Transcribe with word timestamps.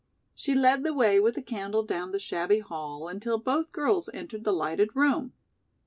She 0.33 0.55
led 0.55 0.83
the 0.83 0.95
way 0.95 1.19
with 1.19 1.35
the 1.35 1.43
candle 1.43 1.83
down 1.83 2.11
the 2.11 2.17
shabby 2.19 2.57
hall 2.57 3.07
until 3.07 3.37
both 3.37 3.71
girls 3.71 4.09
entered 4.15 4.43
the 4.43 4.51
lighted 4.51 4.95
room. 4.95 5.33